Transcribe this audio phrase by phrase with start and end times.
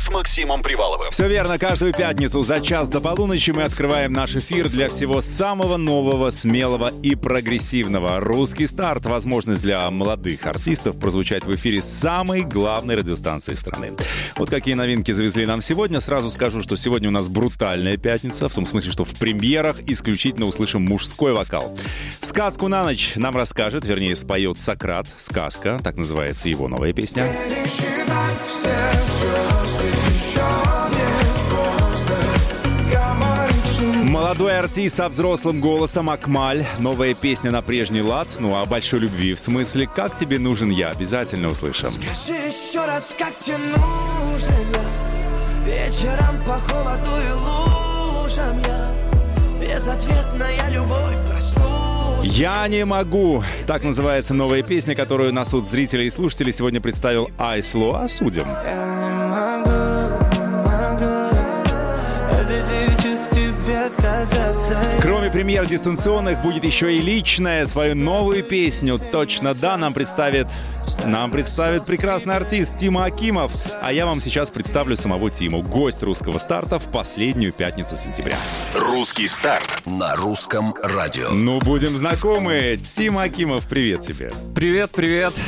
[0.00, 1.10] С Максимом Приваловым.
[1.10, 5.76] Все верно, каждую пятницу за час до полуночи мы открываем наш эфир для всего самого
[5.76, 8.18] нового, смелого и прогрессивного.
[8.18, 13.92] Русский старт– возможность для молодых артистов прозвучать в эфире самой главной радиостанции страны.
[14.36, 16.00] Вот какие новинки завезли нам сегодня.
[16.00, 20.46] Сразу скажу, что сегодня у нас брутальная пятница, в том смысле, что в премьерах исключительно
[20.46, 21.76] услышим мужской вокал.
[22.20, 25.06] Сказку на ночь нам расскажет, вернее, споет Сократ.
[25.18, 27.24] Сказка, так называется его новая песня.
[27.24, 29.99] Пересчитать все звезды
[34.04, 36.64] Молодой артист со взрослым голосом Акмаль.
[36.78, 38.28] Новая песня на прежний лад.
[38.38, 39.34] Ну, о большой любви.
[39.34, 40.90] В смысле, как тебе нужен я?
[40.90, 41.92] Обязательно услышим.
[41.92, 48.90] Скажи еще раз, как тебе нужен я Вечером по холоду и лужам я
[49.60, 51.90] Безответная любовь простую
[52.22, 53.42] «Я не могу».
[53.66, 57.94] Так называется новая песня, которую на суд зрителей и слушателей сегодня представил Айсло.
[57.94, 58.46] Осудим.
[58.64, 59.69] Я не могу,
[65.40, 67.64] премьер дистанционных, будет еще и личная.
[67.64, 70.48] Свою новую песню «Точно да» нам представит...
[71.06, 73.50] Нам представит прекрасный артист Тима Акимов.
[73.80, 78.36] А я вам сейчас представлю самого Тиму, гость русского старта в последнюю пятницу сентября.
[78.74, 81.30] Русский старт на русском радио.
[81.30, 82.78] Ну, будем знакомы.
[82.92, 84.30] Тима Акимов, привет тебе.
[84.54, 85.40] Привет, привет.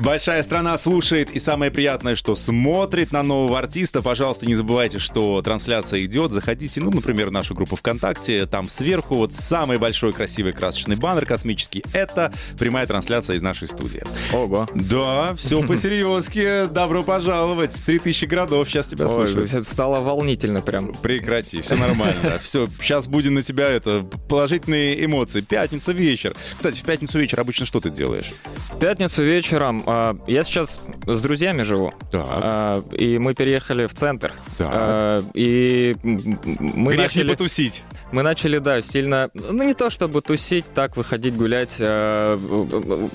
[0.00, 4.00] Большая страна слушает, и самое приятное, что смотрит на нового артиста.
[4.00, 6.32] Пожалуйста, не забывайте, что трансляция идет.
[6.32, 8.46] Заходите, ну, например, в нашу группу ВКонтакте.
[8.46, 11.84] Там сверху вот самый большой красивый красочный баннер космический.
[11.92, 14.02] Это прямая трансляция из нашей студии.
[14.32, 14.66] Ого.
[14.74, 16.66] Да, все по-серьезки.
[16.72, 17.74] Добро пожаловать.
[17.84, 19.66] 3000 городов сейчас тебя Ой, слушают.
[19.66, 20.94] стало волнительно прям.
[20.94, 22.38] Прекрати, все нормально.
[22.40, 25.42] Все, сейчас будем на тебя это положительные эмоции.
[25.42, 26.34] Пятница вечер.
[26.56, 28.32] Кстати, в пятницу вечер обычно что ты делаешь?
[28.70, 29.84] В пятницу вечером
[30.26, 31.92] я сейчас с друзьями живу.
[32.10, 32.26] Так.
[32.28, 34.32] А, и мы переехали в центр.
[34.58, 34.68] Так.
[34.72, 37.82] А, и мы Грех начали, потусить.
[38.12, 42.36] мы начали, да, сильно, ну не то чтобы тусить, так выходить гулять, а,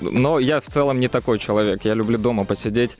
[0.00, 1.84] но я в целом не такой человек.
[1.84, 2.98] Я люблю дома посидеть.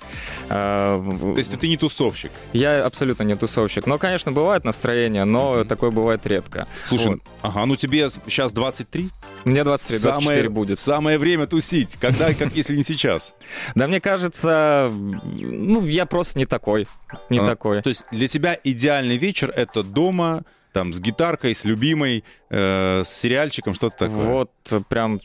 [0.49, 1.03] А,
[1.35, 2.31] То есть ты не тусовщик.
[2.53, 3.87] Я абсолютно не тусовщик.
[3.87, 6.67] Но, конечно, бывает настроение, но такое бывает редко.
[6.85, 7.21] Слушай, Вот.
[7.43, 9.09] ага, ну тебе сейчас 23?
[9.45, 10.79] Мне 23, 24 самое, будет.
[10.79, 11.97] Самое время тусить.
[12.01, 13.35] Когда, как если не сейчас?
[13.75, 16.87] Да мне кажется, ну, я просто не такой.
[17.31, 17.83] Не А, такой.
[17.83, 23.09] То есть для тебя идеальный вечер— это дома, там, с гитаркой, с любимой, э, с
[23.09, 24.25] сериальчиком, что-то такое.
[24.25, 24.51] Вот
[24.89, 25.21] прям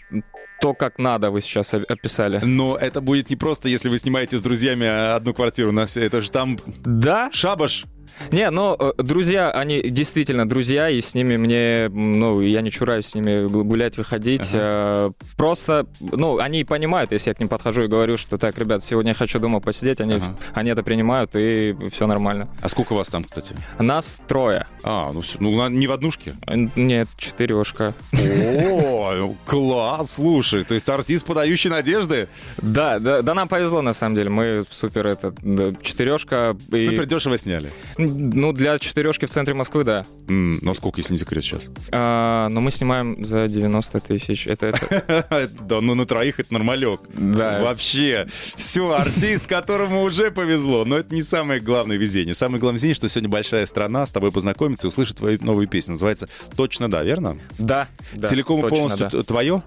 [0.61, 2.39] то, как надо, вы сейчас описали.
[2.43, 6.01] Но это будет не просто, если вы снимаете с друзьями одну квартиру на все.
[6.05, 7.29] Это же там Да?
[7.33, 7.85] шабаш.
[8.31, 13.07] Не, ну, э, друзья, они действительно друзья, и с ними мне, ну, я не чураюсь
[13.07, 14.49] с ними гу- гулять, выходить.
[14.53, 18.83] Э, Просто, ну, они понимают, если я к ним подхожу и говорю, что так, ребят,
[18.83, 20.35] сегодня я хочу дома посидеть, они, Ага.
[20.53, 22.47] они это принимают, и все нормально.
[22.61, 23.55] А сколько вас там, кстати?
[23.79, 24.67] Нас трое.
[24.83, 26.33] А, ну все, ну не в однушке.
[26.47, 27.93] Э, Нет, четырешка.
[28.13, 32.27] О, класс, слушай, то есть артист, подающий надежды.
[32.61, 34.29] Да, да, да, нам повезло на самом деле.
[34.29, 35.33] Мы супер это
[35.81, 36.55] четырешка.
[36.69, 37.71] Супер дешево сняли.
[38.07, 40.05] Ну, для четырешки в центре Москвы, да.
[40.27, 41.69] М, Но сколько, если не секрет сейчас?
[41.91, 44.47] А, но мы снимаем за 90 тысяч.
[44.47, 47.01] Это, это Да, ну на троих это нормалек.
[47.13, 47.61] да.
[47.61, 48.27] Вообще.
[48.55, 50.85] Все, артист, которому уже повезло.
[50.85, 52.33] Но это не самое главное везение.
[52.33, 55.93] Самое главное везение, что сегодня большая страна с тобой познакомится и услышит твою новую песню.
[55.93, 57.37] Называется «Точно да», верно?
[57.57, 59.23] Да, да, Целиком и полностью да.
[59.23, 59.63] твое?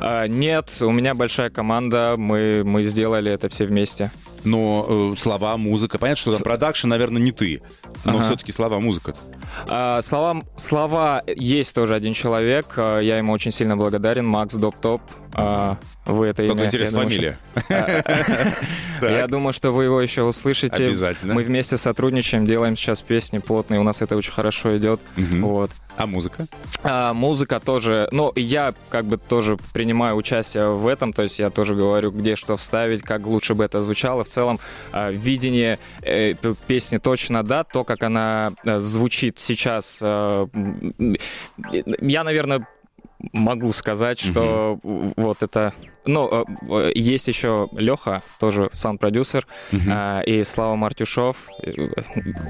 [0.00, 2.14] А, нет, у меня большая команда.
[2.16, 4.10] Мы, мы сделали это все вместе.
[4.44, 5.98] Но э, слова, музыка.
[5.98, 7.62] Понятно, что там продакшн, наверное, не ты.
[8.04, 8.22] Но Ага.
[8.24, 9.14] все-таки слова, музыка.
[9.68, 12.66] А, слова, слова есть тоже один человек.
[12.76, 14.26] а, Я ему очень сильно благодарен.
[14.26, 15.02] Макс Доп-Топ.
[15.34, 16.68] А, Вы это имя...
[16.70, 17.38] я думаю, фамилия.
[19.00, 20.86] Я думаю, что вы его еще услышите.
[20.86, 21.34] Обязательно.
[21.34, 23.80] Мы вместе сотрудничаем, делаем сейчас песни плотные.
[23.80, 25.00] У нас это очень хорошо идет.
[25.16, 25.70] Вот.
[25.96, 26.46] А музыка?
[26.82, 31.50] А, музыка тоже, ну, я как бы тоже принимаю участие в этом, то есть я
[31.50, 34.24] тоже говорю, где что вставить, как лучше бы это звучало.
[34.24, 34.58] В целом,
[34.92, 36.34] видение э,
[36.66, 38.80] песни точно да, то, как она э,
[39.34, 40.00] звучит сейчас.
[40.02, 40.46] э,
[42.00, 42.66] я, наверное,
[43.32, 45.72] могу сказать, что вот это...
[46.06, 49.46] Ну, э, есть еще Леха, тоже саунд-продюсер,
[49.90, 51.48] а, и Слава Мартюшов.
[51.62, 51.72] э,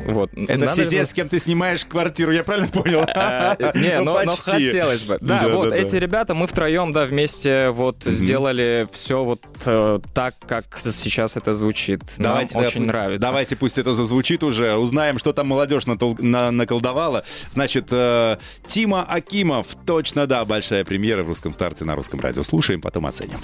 [0.08, 0.32] Вот.
[0.34, 3.00] Это Надо все же- те, с кем ты снимаешь квартиру, я правильно понял?
[3.74, 5.18] Не, Ну, но, хотелось бы.
[5.20, 10.64] Да, вот эти ребята, мы втроем, да, вместе вот сделали все вот э, так, как
[10.78, 12.02] сейчас это звучит.
[12.18, 13.26] Нам очень нравится.
[13.26, 14.74] Давайте пусть это зазвучит уже.
[14.76, 17.24] Узнаем, что там молодежь наколдовала.
[17.50, 18.36] Значит, э,
[18.66, 19.66] Тима Акимов.
[19.86, 22.42] Точно да, большая премьера в русском старте на русском радио.
[22.42, 23.38] Слушаем, потом оценим.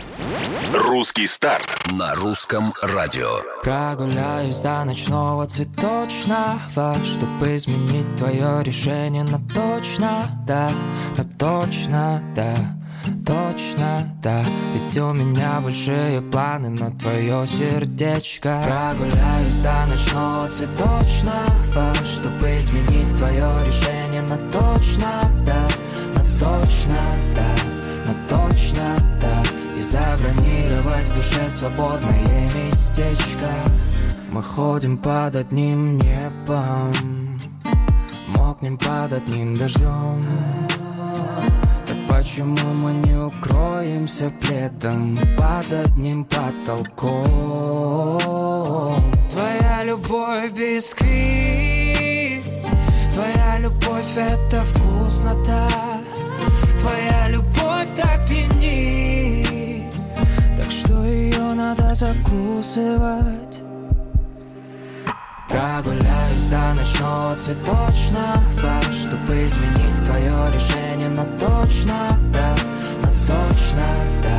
[0.72, 1.78] Русский старт.
[1.92, 3.40] На русском радио.
[3.62, 10.70] Прогуляюсь до ночного цветочного Чтобы изменить твое решение на точно, да
[11.16, 12.54] На точно, да
[13.26, 14.44] Точно, да
[14.74, 23.64] Ведь у меня большие планы на твое сердечко Прогуляюсь до ночного цветочного Чтобы изменить твое
[23.66, 25.68] решение на точно, да
[26.14, 27.00] На точно,
[27.34, 33.48] да На точно, да И забронировать в душе свободное местечко.
[34.30, 36.92] Мы ходим под одним небом
[38.26, 40.22] Мокнем под одним дождем.
[41.86, 47.30] Так почему мы не укроемся пледом Под одним потолком?
[49.30, 52.44] Твоя любовь бисквит
[53.14, 55.70] Твоя любовь это вкуснота
[56.78, 58.59] Твоя любовь так пьянит
[61.70, 63.62] надо закусывать.
[65.48, 72.54] Прогуляюсь до ночного цветочного Чтобы изменить твое решение на точно, да
[73.02, 73.86] На точно,
[74.22, 74.38] да,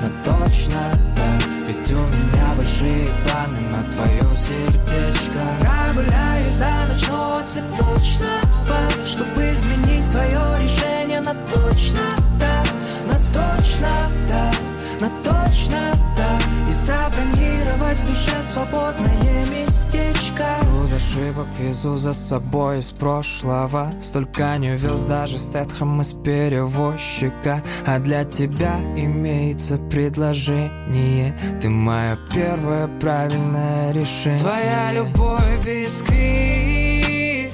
[0.00, 0.80] на точно,
[1.16, 1.38] да.
[1.68, 5.40] Ведь у меня большие планы на твое сердечко.
[5.60, 12.00] Прогуляюсь до ночного цветочного Чтобы изменить твое решение на точно,
[12.38, 12.64] да
[13.06, 14.50] На точно, да,
[15.00, 20.44] на точно, да И забронировать в душе свободное местечко.
[20.62, 23.92] Груз ошибок везу за собой из прошлого.
[24.00, 27.62] Столько не вез даже Стэтхэм из перевозчика.
[27.86, 31.34] А для тебя имеется предложение.
[31.62, 34.40] Ты мое первое правильное решение.
[34.40, 37.52] Твоя любовь бисквит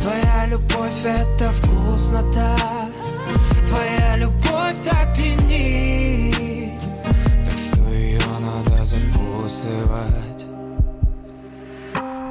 [0.00, 2.56] Твоя любовь это вкуснота
[3.68, 3.97] Твоя
[9.48, 10.46] закусывать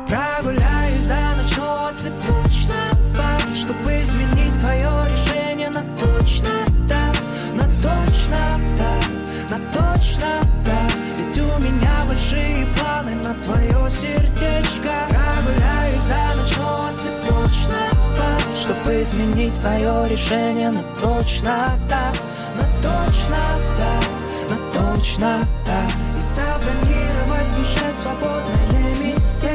[0.08, 6.50] Прогуляюсь до ночного цветочного Чтобы изменить твое решение на точно,
[6.88, 7.12] да
[7.54, 10.88] На точно, да, на точно, да
[11.18, 15.08] Ведь у меня большие планы на твое сердечко.
[15.10, 22.14] Прогуляюсь до ночного цветочного Чтобы изменить твое решение на точно, да
[22.56, 23.38] На точно,
[23.78, 25.82] да, на точно, да
[26.18, 26.87] И забронировать
[28.04, 28.67] в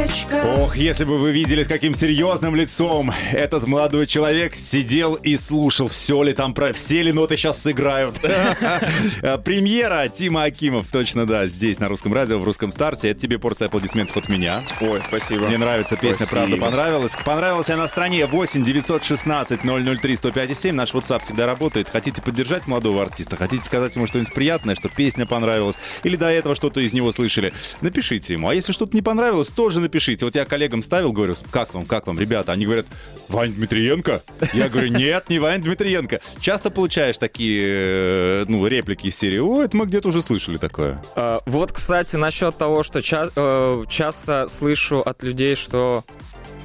[0.03, 5.37] местечко Ох, если бы вы видели, с каким серьезным лицом этот молодой человек сидел и
[5.37, 8.21] слушал, все ли там, про все ли ноты сейчас сыграют.
[9.45, 13.11] Премьера Тима Акимов, точно да, здесь на русском радио, в русском старте.
[13.11, 14.65] Это тебе порция аплодисментов от меня.
[14.81, 15.47] Ой, спасибо.
[15.47, 17.17] Мне нравится песня, правда, понравилась.
[17.25, 20.75] Понравилась она на стране 8 916 003 105 7.
[20.75, 21.89] Наш WhatsApp всегда работает.
[21.89, 23.37] Хотите поддержать молодого артиста?
[23.37, 25.77] Хотите сказать ему что-нибудь приятное, что песня понравилась?
[26.03, 27.53] Или до этого что-то из него слышали?
[27.81, 28.49] Напишите ему.
[28.49, 29.92] А если что-то не понравилось, тоже напишите.
[30.23, 32.53] Вот я коллегам ставил, говорю, как вам, как вам, ребята?
[32.53, 32.87] Они говорят,
[33.29, 34.23] Вань Дмитриенко?
[34.55, 36.21] Я говорю, нет, не Вань Дмитриенко.
[36.41, 41.03] Часто получаешь такие, э, ну, реплики из серии, о, это мы где-то уже слышали такое.
[41.17, 46.05] А, Вот, кстати, насчет того, что ча- э, часто слышу от людей, что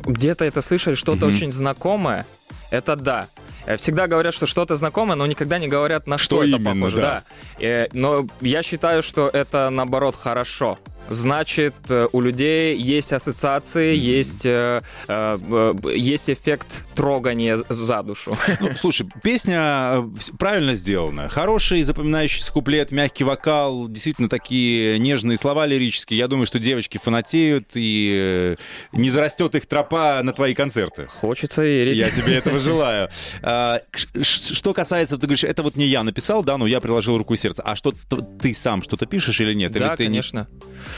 [0.05, 2.25] где-то это слышали, что-то очень знакомое,
[2.71, 3.27] это да.
[3.65, 6.73] Э, Всегда говорят, что что-то знакомое, но никогда не говорят, на что, Что это именно,
[6.75, 6.97] похоже.
[6.97, 7.23] да.
[7.59, 10.77] Э, Но я считаю, что это наоборот хорошо.
[11.09, 18.37] Значит, э, у людей есть ассоциации, есть, э, э, э, есть эффект трогания за душу.
[18.59, 19.59] Ну, слушай, песня
[19.93, 20.03] э,
[20.37, 21.29] правильно сделана.
[21.29, 26.17] Хороший запоминающийся куплет, мягкий вокал, действительно такие нежные слова лирические.
[26.19, 28.55] Я думаю, что девочки фанатеют, и
[28.91, 31.07] не зарастет их тропа на твои концерты.
[31.07, 31.95] Хочется верить.
[31.97, 33.09] Я тебе этого желаю.
[33.41, 33.79] А,
[34.21, 37.37] Что касается, ты говоришь, это вот не я написал, да, но я приложил руку и
[37.37, 37.61] сердце.
[37.63, 37.93] А что
[38.41, 39.71] ты сам что-то пишешь или нет?
[39.75, 40.47] Или Да, ты не- конечно.
[40.61, 40.96] Э,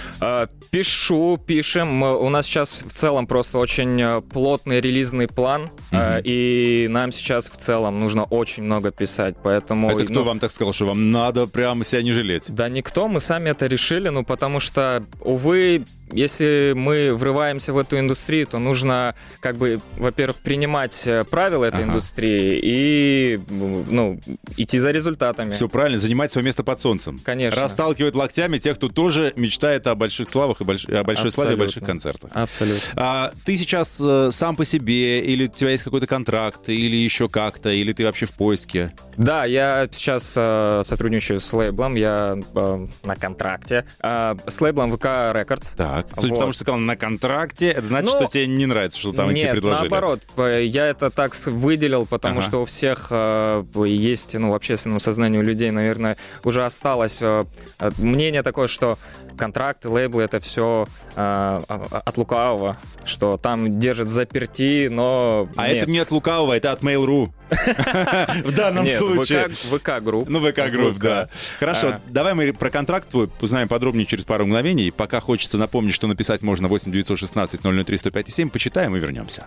[0.72, 2.03] Пишу, пишем.
[2.03, 7.12] Э, У нас сейчас в целом просто очень э, плотный релизный план, э, и нам
[7.12, 9.89] сейчас в целом нужно очень много писать, поэтому...
[9.89, 12.44] Это кто ну, вам так сказал, что вам надо прямо себя не жалеть?
[12.50, 17.98] Да никто, мы сами это решили, ну потому что, увы, если мы врываемся в эту
[18.00, 21.89] индустрию, то нужно, как бы, во-первых, принимать э, правила этой Ага.
[21.89, 24.20] индустрии и, ну,
[24.58, 25.51] идти за результатами.
[25.51, 27.20] Все правильно, занимать свое место под солнцем.
[27.24, 27.62] Конечно.
[27.62, 31.54] Расталкивать локтями тех, кто тоже мечтает о больших славах и больш- о большой славе и
[31.54, 31.58] Абсолютно.
[31.66, 32.32] больших концертах.
[32.34, 32.80] Абсолютно.
[32.96, 37.30] А ты сейчас э, сам по себе, или у тебя есть какой-то контракт, или еще
[37.30, 38.92] как-то, или ты вообще в поиске?
[39.18, 43.86] Да, я сейчас э, сотрудничаю с лейблом, я э, на контракте.
[44.01, 45.75] Э, с лейблом ВК Records.
[45.75, 45.99] Так.
[46.15, 46.39] Судя по Вот.
[46.39, 49.29] тому, что ты сказал на контракте, это значит, Ну, что тебе не нравится, что там
[49.29, 49.89] тебе Нет, предложили.
[49.89, 52.48] наоборот, э, я это так выделил, потому Ага.
[52.48, 57.44] что у всех э, есть, ну, в общественном сознании у людей, наверное, уже осталось э,
[57.79, 58.98] э, мнение такое, что
[59.39, 65.84] контракты, лейблы— это все от лукавого, что там держат в заперти, но А нет.
[65.84, 67.31] это не от лукавого, это от Mail.ru.
[68.46, 69.48] В данном случае.
[69.48, 70.29] ВК, ВК групп.
[70.29, 71.29] Ну, ВК групп, да.
[71.60, 72.01] Хорошо, А.
[72.08, 74.91] давай мы про контракт твой узнаем подробнее через пару мгновений.
[74.91, 78.50] Пока хочется напомнить, что написать можно 8 916 003 105 7.
[78.50, 79.46] Почитаем и вернемся.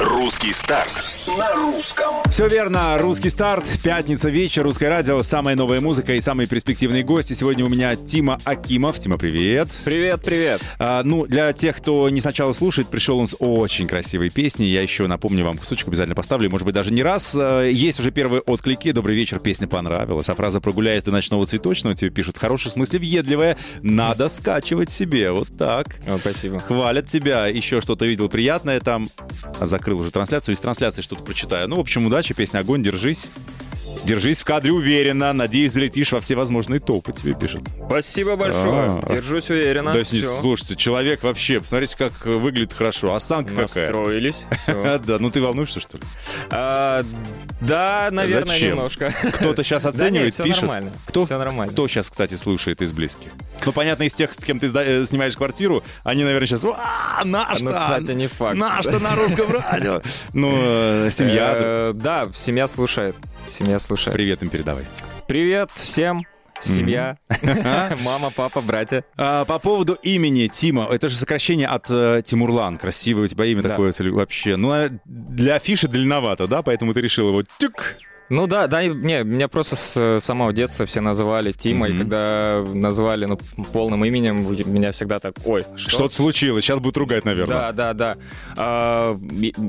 [0.00, 1.15] Русский старт.
[1.38, 2.14] На русском.
[2.30, 7.34] Все верно, русский старт, пятница вечер, русское радио, самая новая музыка и самые перспективные гости.
[7.34, 8.98] Сегодня у меня Тима Акимов.
[8.98, 9.68] Тима, привет.
[9.84, 10.60] Привет, привет.
[10.78, 14.68] А, ну, для тех, кто не сначала слушает, пришел он с очень красивой песней.
[14.68, 17.34] Я еще напомню вам кусочек, обязательно поставлю, может быть, даже не раз.
[17.38, 18.90] А, Есть уже первые отклики.
[18.92, 20.28] Добрый вечер, песня понравилась.
[20.28, 23.56] А фраза «прогуляясь до ночного цветочного» тебе пишут в хорошем смысле въедливая.
[23.82, 25.32] Надо скачивать себе.
[25.32, 25.98] Вот так.
[26.06, 26.60] О, спасибо.
[26.60, 27.46] Хвалят тебя.
[27.46, 29.08] Еще что-то видел приятное там.
[29.60, 30.54] Закрыл уже трансляцию.
[30.54, 31.68] Из трансляции что-то прочитаю.
[31.68, 33.28] Ну, в общем, удачи, песня «Огонь», держись.
[34.06, 35.32] Держись в кадре уверенно.
[35.32, 37.62] Надеюсь, залетишь во все возможные топы, тебе пишут.
[37.86, 39.02] Спасибо большое.
[39.02, 39.14] А.
[39.14, 39.92] Держусь уверенно.
[39.92, 40.22] Да, Всё.
[40.40, 43.14] слушайте, человек вообще, посмотрите, как выглядит хорошо.
[43.14, 43.84] Осанка какая.
[43.92, 44.46] Настроились.
[44.62, 44.72] Всё.
[44.84, 46.04] А, Да, ну ты волнуешься, что ли?
[46.50, 47.04] А,
[47.60, 49.12] да, наверное, немножко.
[49.34, 50.62] Кто-то сейчас оценивает, пишет.
[50.62, 51.72] нормально, всё нормально.
[51.72, 53.30] Кто сейчас, кстати, слушает из близких?
[53.64, 56.64] Ну, понятно, из тех, с кем ты э, снимаешь квартиру, они, наверное, сейчас...
[56.64, 58.56] А, наш Ну, кстати, не факт.
[58.56, 60.00] Наш-то на русском радио.
[60.32, 61.52] Ну, э, семья.
[61.56, 63.16] Э, Да, семья слушает.
[63.48, 64.14] Семья слушает.
[64.14, 64.84] Привет им передавай.
[65.26, 66.26] Привет всем.
[66.58, 67.18] Семья,
[68.02, 69.04] мама, папа, братья.
[69.18, 72.78] А, по поводу имени Тима, это же сокращение от э, Тимурлан.
[72.78, 73.68] Красивое у тебя имя Да.
[73.70, 74.56] такое вообще.
[74.56, 76.62] Ну, э, для афиши длинновато, да?
[76.62, 77.96] Поэтому ты решил его тюк.
[78.28, 81.84] Ну да, да, не, меня просто с самого детства все называли Мгм.
[81.86, 83.38] и когда назвали ну,
[83.72, 84.38] полным именем,
[84.72, 85.90] меня всегда так, ой, что?
[85.90, 87.56] Что-то случилось, сейчас будут ругать, наверное.
[87.56, 88.16] Да, да, да.
[88.56, 89.18] А,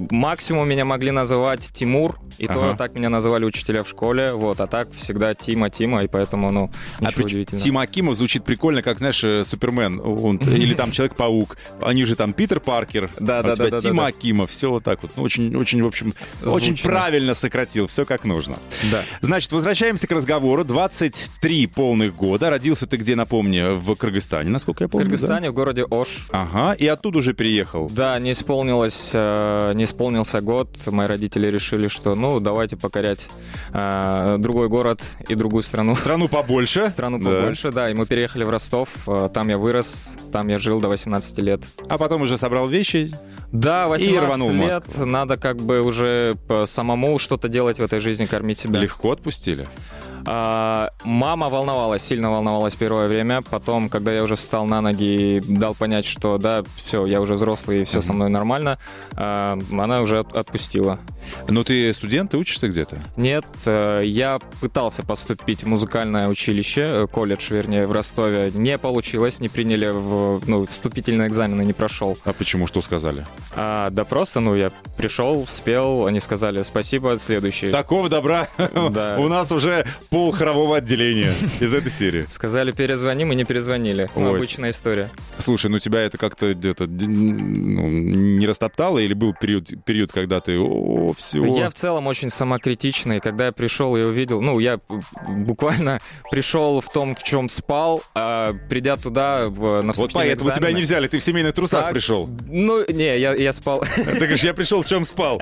[0.09, 2.77] максимум меня могли называть Тимур, и то Ага.
[2.77, 6.71] так меня называли учителя в школе, вот, а так всегда Тима, Тима, и поэтому, ну,
[6.99, 7.63] А ничего прич- удивительного.
[7.63, 11.57] Тима Акимов звучит прикольно, как, знаешь, э, Супермен он- или там Человек-паук.
[11.81, 14.07] Они же там Питер Паркер, Да, а да, у тебя да, да, Тима да.
[14.09, 15.11] Акимов, все вот так вот.
[15.15, 16.89] Ну, очень, очень, в общем, очень Звучно.
[16.89, 18.46] правильно сократил, все как нужно.
[18.91, 19.03] Да.
[19.21, 20.63] Значит, возвращаемся к разговору.
[20.63, 22.49] 23 полных года.
[22.49, 25.05] Родился ты где, напомни, в Кыргызстане, насколько я В помню.
[25.05, 25.09] да?
[25.11, 26.27] Кыргызстане, в городе Ош.
[26.31, 27.89] Ага, и оттуда уже переехал.
[27.89, 30.69] Да, не исполнилось, э, не исполнился год.
[30.87, 33.27] Мои родители решили, что, ну, давайте покорять
[33.73, 35.95] э, другой город и другую страну.
[35.95, 36.87] Страну побольше.
[36.87, 37.25] Страну Да.
[37.41, 37.89] побольше, да.
[37.89, 38.89] И мы переехали в Ростов.
[39.07, 41.61] э, Там я вырос, там я жил до 18 лет.
[41.89, 43.11] А потом уже собрал вещи.
[43.51, 44.85] Да, 18 рванул в лет.
[44.85, 45.05] Москву.
[45.05, 46.35] Надо как бы уже
[46.65, 48.79] самому что-то делать в этой жизни, кормить себя.
[48.79, 49.67] Легко отпустили.
[50.29, 53.41] А, мама волновалась, сильно волновалась первое время.
[53.49, 57.35] Потом, когда я уже встал на ноги и дал понять, что да, все, я уже
[57.35, 58.77] взрослый и все со мной нормально,
[59.15, 60.99] а, она уже от- отпустила.
[61.47, 62.97] Но ты студент, ты учишься где-то?
[63.15, 68.51] Нет, э, я пытался поступить в музыкальное училище, э, колледж, вернее, в Ростове.
[68.53, 72.17] Не получилось, не приняли, в, ну, вступительные экзамены не прошел.
[72.25, 73.25] А почему, что сказали?
[73.55, 77.71] А, да просто, ну, я пришел, спел, они сказали спасибо, следующий.
[77.71, 79.17] Такого добра Да.
[79.19, 79.85] у нас уже
[80.17, 82.25] пол хорового отделения из этой серии.
[82.27, 84.09] Сказали перезвоним и не перезвонили.
[84.15, 84.37] Ну, Ой.
[84.37, 85.11] обычная история.
[85.37, 90.57] Слушай, ну тебя это как-то где-то ну, не растоптало или был период, период когда ты
[90.57, 91.45] о, все.
[91.45, 93.19] Я в целом очень самокритичный.
[93.19, 94.79] Когда я пришел и увидел, ну, я
[95.27, 100.71] буквально пришел в том, в чем спал, а придя туда в, на Вот поэтому тебя
[100.71, 101.93] не взяли, ты в семейных трусах Так.
[101.93, 102.27] пришел.
[102.47, 103.83] Ну, не, я, я спал.
[103.95, 105.39] Ты говоришь, я пришел, в чем спал.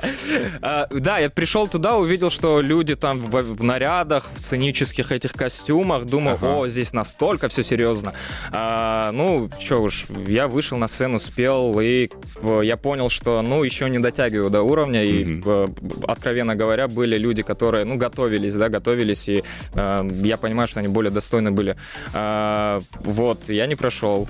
[0.60, 6.04] А, Да, я пришел туда, увидел, что люди там в, нарядах, в сценических этих костюмах.
[6.04, 6.56] Думаю, Ага.
[6.58, 8.12] о, здесь настолько все серьезно.
[8.52, 12.08] А, ну, что уж, я вышел на сцену, спел, и
[12.42, 15.04] э, я понял, что, ну, еще не дотягиваю до уровня.
[15.04, 15.42] И, Мгм.
[15.46, 15.68] э,
[16.08, 19.42] откровенно говоря, были люди, которые, ну, готовились, да, готовились, и
[19.74, 21.76] э, я понимаю, что они более достойны были.
[22.12, 24.28] А, вот, я не прошел.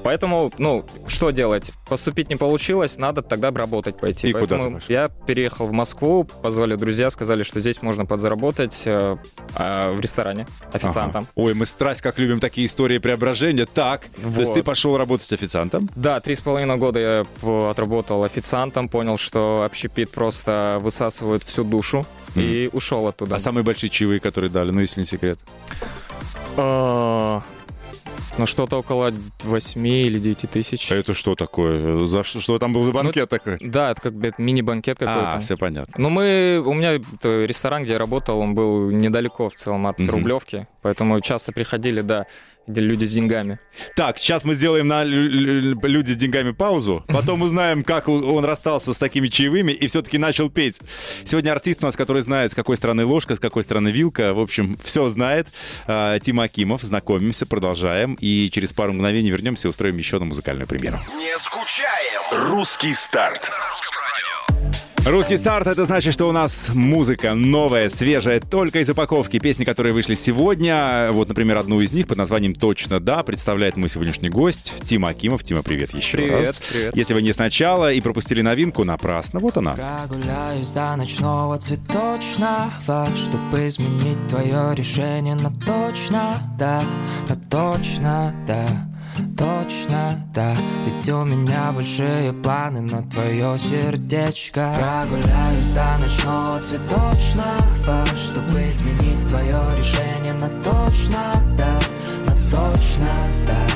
[0.00, 1.72] А, Поэтому, ну, что делать?
[1.88, 4.28] Поступить не получилось, надо тогда работать пойти.
[4.28, 4.86] И куда Поэтому ты пошел?
[4.88, 9.16] я переехал в Москву, позвали друзья, сказали, что здесь можно подзаработать э,
[9.54, 11.24] а, в ресторане официантом.
[11.24, 11.32] Ага.
[11.34, 13.66] Ой, мы страсть как любим такие истории преображения.
[13.66, 14.54] Так, то есть Вот.
[14.54, 15.88] ты пошел работать официантом?
[15.94, 16.98] Да, три с половиной года
[17.42, 23.36] я отработал официантом, понял, что общепит просто высасывает всю душу и ушел оттуда.
[23.36, 25.38] А самые большие чаевые, которые дали, ну, если не секрет.
[28.16, 29.12] А, Ну, что-то около
[29.42, 30.90] 8 или 9 тысяч.
[30.92, 32.04] А это что такое?
[32.06, 33.58] За что, что там был за банкет такой?
[33.60, 35.32] Да, это как бы мини-банкет какой-то.
[35.32, 35.94] А, все понятно.
[35.96, 36.62] Ну, мы...
[36.64, 40.10] У меня ресторан, где я работал, он был недалеко в целом от Мгм.
[40.10, 42.26] Рублевки, поэтому часто приходили, да,
[42.66, 43.58] люди с деньгами.
[43.96, 48.44] Так, сейчас мы сделаем на лю- лю- люди с деньгами паузу, потом узнаем, как он
[48.44, 50.80] расстался с такими чаевыми и все-таки начал петь.
[51.24, 54.40] Сегодня артист у нас, который знает, с какой стороны ложка, с какой стороны вилка, в
[54.40, 55.48] общем, все знает.
[55.86, 60.66] А, Тима Акимов, знакомимся, продолжаем, и через пару мгновений вернемся и устроим еще одну музыкальную
[60.68, 60.98] премьеру.
[61.18, 62.50] Не скучаем.
[62.50, 63.50] Русский старт.
[63.68, 63.99] Русский старт—
[65.72, 69.38] это значит, что у нас музыка новая, свежая, только из упаковки.
[69.38, 73.88] Песни, которые вышли сегодня, вот, например, одну из них под названием «Точно да» представляет мой
[73.88, 75.42] сегодняшний гость Тима Акимов.
[75.42, 76.62] Тима, привет еще Привет, раз.
[76.70, 76.96] привет.
[76.96, 79.40] Если вы не сначала и пропустили новинку, напрасно.
[79.40, 79.72] Вот она.
[79.72, 86.82] Прогуляюсь до ночного цветочного Чтобы изменить твое решение на точно, да
[87.28, 88.89] На точно, да
[89.36, 90.54] Точно, да
[90.86, 94.74] Ведь у меня большие планы на твое сердечко.
[94.76, 101.80] Прогуляюсь до ночного цветочного Чтобы изменить твое решение на точно, да
[102.26, 103.08] На точно,
[103.46, 103.69] да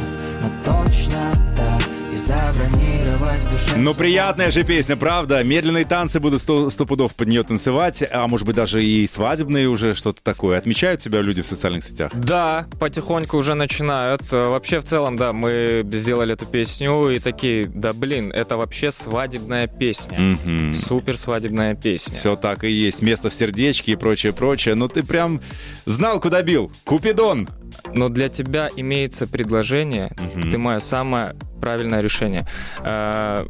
[2.14, 5.42] И забронировать в душе Ну, приятная же песня, правда?
[5.42, 9.66] Медленные танцы буду сто, сто пудов под нее танцевать, а может быть даже и свадебные
[9.68, 10.56] уже что-то такое.
[10.59, 12.12] Отмечают себя люди в социальных сетях?
[12.14, 14.23] Да, потихоньку уже начинают.
[14.30, 19.66] Вообще, в целом, да, мы сделали эту песню и такие, да блин, это вообще свадебная
[19.66, 20.16] песня.
[20.21, 20.73] Мгм.
[20.73, 22.14] Супер свадебная песня.
[22.14, 23.02] Все так и есть.
[23.02, 24.76] Место в сердечке и прочее, прочее.
[24.76, 25.40] Ну, ты прям
[25.85, 26.71] знал, куда бил.
[26.85, 27.49] Купидон.
[27.92, 30.50] Но для тебя имеется предложение, Мгм.
[30.52, 32.47] ты мое самое правильное решение.
[32.85, 33.47] Э,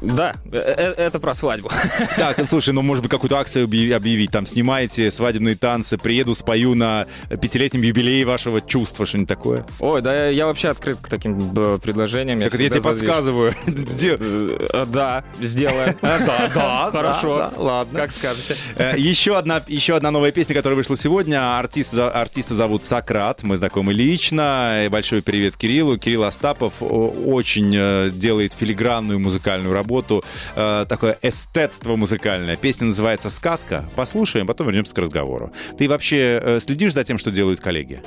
[0.00, 1.70] да, э, э, это про свадьбу.
[2.16, 4.30] Так, слушай, ну, может быть, какую-то акцию объяви- объявить.
[4.32, 7.06] Там, снимаете свадебные танцы, приеду, спою на
[7.40, 9.64] пятилетнем юбилее вашего чувства, что-нибудь такое.
[9.78, 12.40] Ой, да, я, вообще открыт к таким э, предложениям.
[12.40, 13.00] Так я тебе за движ.
[13.00, 13.54] подсказываю.
[13.66, 15.96] Э, э, Да, сделаем.
[16.02, 17.52] Да, да, Хорошо.
[17.56, 17.98] ладно.
[17.98, 18.56] Как скажете.
[18.76, 21.58] Э, Еще одна, еще одна новая песня, которая вышла сегодня.
[21.58, 23.42] Артист, артиста зовут Сократ.
[23.44, 24.86] Мы знакомы лично.
[24.90, 25.96] Большой привет Кириллу.
[25.98, 27.14] Кирилл Остапов о,
[27.52, 30.24] очень э, делает филигранную музыкальную работу.
[30.56, 32.56] Э, Такое эстетство музыкальное.
[32.56, 33.84] Песня называется «Сказка».
[33.94, 35.52] Послушаем, потом вернемся к разговору.
[35.76, 38.02] Ты вообще э, следишь за тем, что делают коллеги?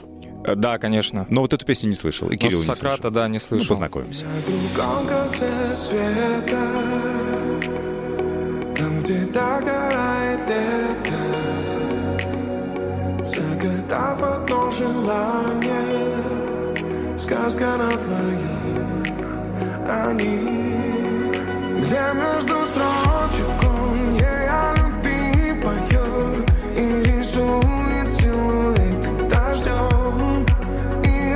[0.56, 1.26] Да, конечно.
[1.30, 2.28] Но вот эту песню не слышал.
[2.30, 3.12] И Но Кирилл не Сократа, слышал.
[3.12, 3.68] да, не Ну, слышал.
[3.68, 4.26] познакомимся.
[4.26, 6.62] На другом конце света
[8.78, 11.16] Там, где догорает лето
[13.24, 16.16] Загадав одно желание
[17.18, 18.65] Сказка на двоих
[19.88, 21.42] о них
[21.80, 30.46] Где между строчек он ей о любви поет И рисует силуэты дождем.
[31.04, 31.36] И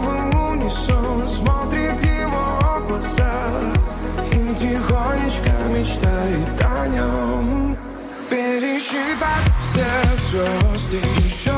[0.00, 3.50] в унисон смотрит его глаза
[4.32, 7.76] И тихонечко мечтает о нем.
[8.30, 9.86] Пересчитать все
[10.30, 11.57] звезды еще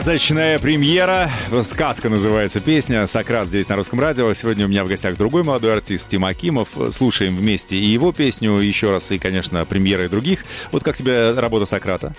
[0.00, 1.30] Сказочная премьера.
[1.62, 3.06] Сказка называется песня.
[3.06, 4.32] Сократ здесь на русском радио.
[4.32, 6.70] Сегодня у меня в гостях другой молодой артист Тим Акимов.
[6.88, 10.46] Слушаем вместе и его песню еще раз, и, конечно, премьеры других.
[10.72, 12.14] Вот как тебе работа Сократа?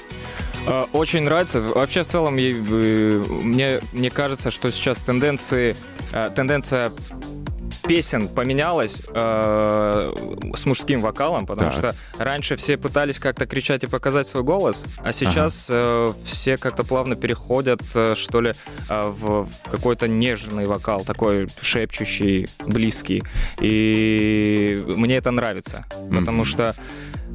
[0.67, 1.59] Э, Очень нравится.
[1.59, 5.75] Вообще, в целом, э, мне, мне кажется, что сейчас тенденции,
[6.11, 6.91] э, тенденция
[7.87, 10.13] песен поменялась э,
[10.55, 11.77] с мужским вокалом, потому Так.
[11.77, 16.83] что раньше все пытались как-то кричать и показать свой голос, а сейчас э, все как-то
[16.83, 18.53] плавно переходят, э, что ли,
[18.89, 23.23] э, в какой-то нежный вокал, такой шепчущий, близкий.
[23.59, 26.75] И мне это нравится, потому что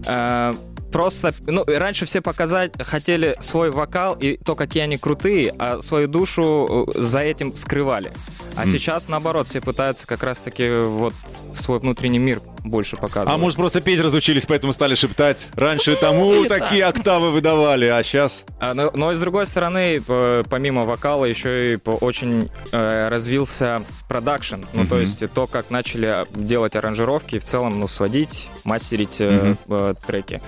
[0.07, 0.55] э,
[0.93, 6.09] просто, ну, раньше все показать хотели свой вокал и то, какие они крутые, а свою
[6.09, 8.13] душу э, за этим скрывали.
[8.57, 11.15] А сейчас, наоборот, все пытаются как раз-таки вот
[11.55, 13.33] в свой внутренний мир больше показывать.
[13.33, 15.49] А может, просто петь разучились, поэтому стали шептать.
[15.55, 18.45] Раньше тому не такие октавы выдавали, а сейчас...
[18.61, 20.01] А, но, но с другой стороны,
[20.49, 24.63] помимо вокала, еще и очень э, развился продакшн.
[24.73, 29.55] Ну, то есть то, как начали делать аранжировки и в целом, ну, сводить, мастерить э,
[30.07, 30.41] треки.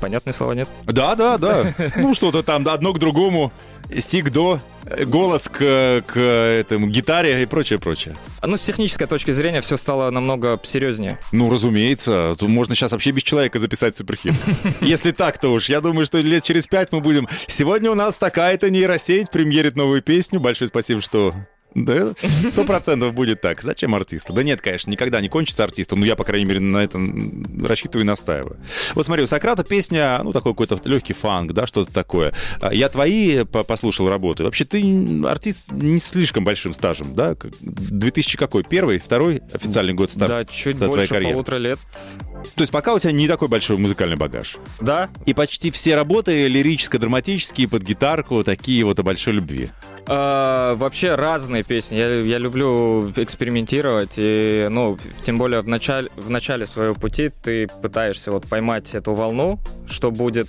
[0.00, 0.68] Понятные слова нет?
[0.84, 1.74] Да, да, да.
[1.96, 3.52] Ну, что-то там одно к другому.
[3.98, 4.60] Сик до,
[5.06, 8.16] голос к, к этому гитаре и прочее, прочее.
[8.42, 11.18] Ну, с технической точки зрения все стало намного серьезнее.
[11.32, 14.34] Ну, разумеется, тут можно сейчас вообще без человека записать суперхит.
[14.80, 17.28] Если так, то уж, я думаю, что лет через пять мы будем...
[17.46, 20.40] Сегодня у нас такая-то нейросеть премьерит новую песню.
[20.40, 21.34] Большое спасибо, что...
[21.74, 22.12] Да,
[22.50, 23.62] сто процентов будет так.
[23.62, 24.32] Зачем артисту?
[24.32, 26.00] Да нет, конечно, никогда не кончится артистом.
[26.00, 28.56] Ну, я, по крайней мере, на этом рассчитываю и настаиваю.
[28.94, 32.32] Вот смотри, у Сократа песня, ну, такой какой-то легкий фанк, да, что-то такое.
[32.60, 34.42] А Я твои по- послушал работы.
[34.44, 34.82] Вообще, ты
[35.26, 37.34] артист не слишком большим стажем, да?
[37.34, 38.64] Как- 2000 какой?
[38.64, 41.34] Первый, второй официальный год старта да, чуть больше карьеры?
[41.34, 41.78] полутора лет.
[42.54, 44.56] То есть пока у тебя не такой большой музыкальный багаж.
[44.80, 49.68] Да, И почти все работы лирическо-драматические, под гитарку, такие вот о большой любви.
[50.06, 51.96] А, вообще разные песни.
[51.96, 54.14] Я, я люблю экспериментировать.
[54.16, 59.14] И, ну, тем более в начале, в начале своего пути ты пытаешься вот поймать эту
[59.14, 60.48] волну, что будет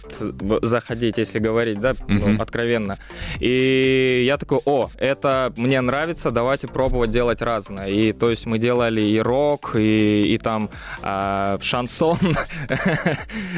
[0.62, 2.98] заходить, если говорить, да, ну, откровенно.
[3.40, 7.88] И я такой, о, это мне нравится, давайте пробовать делать разное.
[7.88, 10.70] И то есть мы делали и рок, и, и там
[11.02, 12.18] а, шансон.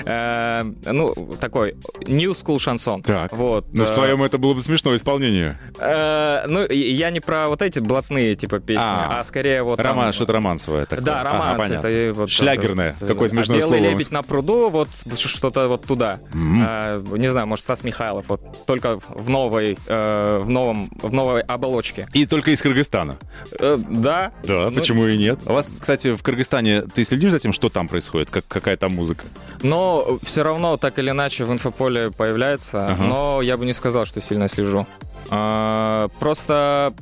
[0.05, 1.75] Э, Ну, такой
[2.07, 3.03] new school шансон.
[3.03, 3.31] Так.
[3.33, 3.65] Вот.
[3.73, 5.59] Ну, в э, твоем это было бы смешное исполнение.
[5.83, 9.19] Э, ну, я не про вот эти блатные типа песни, А.
[9.19, 11.03] а, скорее вот Роман, что-то романсовое такое.
[11.05, 11.69] Да, романс.
[11.71, 12.95] это Шлягерное.
[12.99, 13.75] это- Какое а Белый слово.
[13.75, 16.19] лебедь на пруду, вот что-то вот туда.
[16.33, 21.41] Э, не знаю, может, Стас Михайлов, вот только в новой, э, в новом, в новой
[21.41, 22.07] оболочке.
[22.13, 23.17] И только из Кыргызстана.
[23.59, 24.31] Э, да.
[24.43, 25.39] Да, Ну, почему и нет?
[25.45, 28.29] А у вас, кстати, в Кыргызстане, ты следишь за тем, что там происходит?
[28.29, 29.25] Как, какая там музыка?
[29.61, 33.03] Но все равно так или иначе в инфополе появляется, Ага.
[33.03, 34.85] но я бы не сказал, что сильно слежу.
[35.31, 35.72] А,
[36.19, 36.93] просто...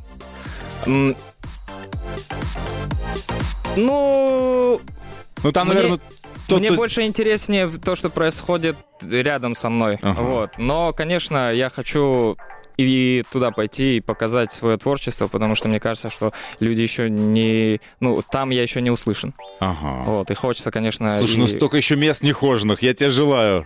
[0.85, 1.15] м,
[3.77, 4.81] Ну,
[5.43, 5.99] Ну, там, Мне- наверное,
[6.47, 9.97] тот, Мне кто- больше интереснее то, что происходит рядом со мной.
[10.01, 10.21] Ага.
[10.21, 10.49] Вот.
[10.57, 12.37] Но, конечно, я хочу
[12.77, 17.79] и туда пойти и показать свое творчество, потому что мне кажется, что люди еще не...
[17.99, 19.33] Ну, там я еще не услышан.
[19.59, 20.03] Ага.
[20.05, 20.31] Вот.
[20.31, 21.15] И хочется, конечно...
[21.17, 23.65] Слушай, и- ну столько еще мест нехоженных, я тебе желаю.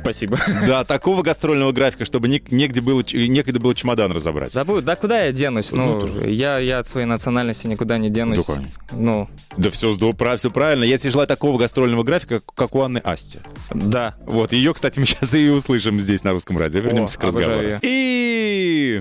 [0.00, 0.38] Спасибо.
[0.66, 4.52] Да, такого гастрольного графика, чтобы не- негде было, некогда было чемодан разобрать.
[4.52, 5.72] Забудь, да куда я денусь?
[5.72, 8.46] Ну, Ну, я, я от своей национальности никуда не денусь.
[8.46, 8.62] Да.
[8.92, 9.92] Ну, Да все,
[10.36, 10.84] все правильно.
[10.84, 13.38] Я тебе желаю такого гастрольного графика, как у Анны Асти.
[13.72, 14.14] да.
[14.26, 16.80] Вот, ее, кстати, мы сейчас и услышим здесь на русском радио.
[16.80, 17.52] Вернемся О, к разговору.
[17.52, 19.00] обожаю И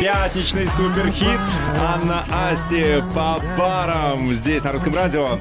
[0.00, 1.40] пятничный суперхит
[1.78, 5.38] Анна Асти по парам здесь на русском радио.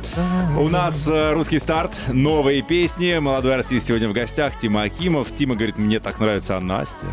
[0.58, 3.18] У нас э, русский старт, новые песни.
[3.20, 5.32] Молодой артист сегодня в гостях, Тима Акимов.
[5.32, 7.06] Тима говорит, мне так нравится Анна Асти.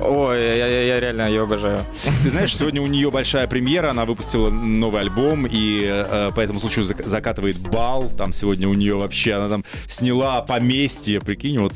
[0.00, 1.84] Ой, я, я- я реально ее обожаю.
[2.24, 6.58] Ты знаешь, сегодня у нее большая премьера, она выпустила новый альбом, и э, по этому
[6.58, 8.10] случаю зак- закатывает бал.
[8.18, 11.72] Там сегодня у нее вообще, она там сняла поместье, прикинь, вот.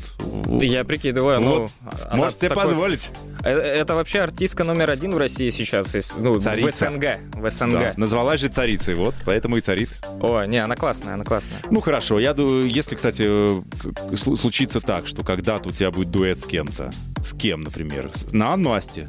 [0.61, 1.61] Я прикидываю, ну...
[1.61, 1.71] Вот.
[2.07, 3.09] она Можешь себе такой- позволить.
[3.43, 6.89] Э, Это вообще артистка номер один в России сейчас, ну, Царица.
[6.89, 7.05] в СНГ,
[7.35, 7.71] в СНГ.
[7.79, 9.89] Да, назвалась же царицей, вот, поэтому и царит.
[10.19, 11.59] О, не, она классная, она классная.
[11.71, 16.39] Ну хорошо, я думаю, если, кстати, э, случится так, что когда-то у тебя будет дуэт
[16.39, 16.91] с кем-то,
[17.23, 19.07] с кем, например, На Анну Асти,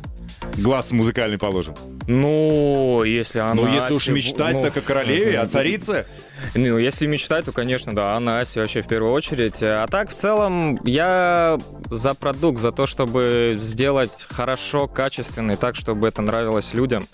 [0.56, 1.74] глаз музыкальный положен.
[2.06, 3.54] Ну, если она...
[3.54, 6.06] Но если уж мечтать, ну, так о королеве, о царице.
[6.54, 9.62] Ну, если мечтать, то, конечно, да, Анна Аси вообще в первую очередь.
[9.62, 11.58] А так, в целом, я
[11.90, 17.06] за продукт, за то, чтобы сделать хорошо, качественно, и так, чтобы это нравилось людям.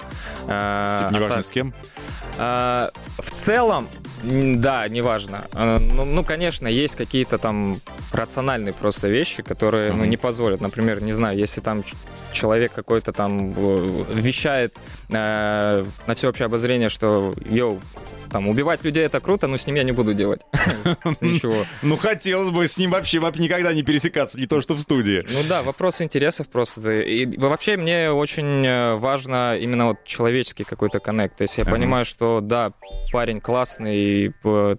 [0.47, 1.75] А, Типа, а неважно так, с кем.
[2.39, 3.89] а, в целом,
[4.27, 5.45] да, неважно.
[5.53, 7.77] А, Ну, ну, конечно, есть какие-то там
[8.13, 10.61] рациональные просто вещи, которые, ну, не позволят.
[10.61, 11.85] Например, не знаю, если там
[12.33, 14.75] человек какой-то там э, вещает
[15.11, 17.81] э, на всеобщее обозрение, что, йоу,
[18.31, 20.41] там, убивать людей это круто, но с ним я не буду делать.
[21.21, 21.65] Ничего.
[21.83, 25.25] Ну, хотелось бы с ним вообще вообще никогда не пересекаться, не то что в студии.
[25.31, 27.01] Ну да, вопрос интересов просто.
[27.03, 31.41] И вообще мне очень э, важно именно вот человеческий какой-то коннект.
[31.41, 31.77] Если я Ага.
[31.77, 32.73] понимаю, что да,
[33.13, 34.33] парень классный